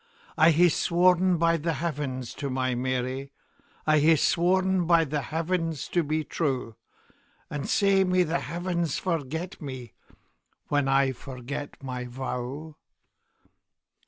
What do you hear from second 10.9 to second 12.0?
forget